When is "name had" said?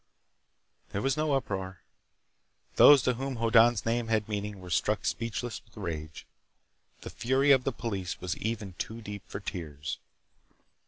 3.85-4.27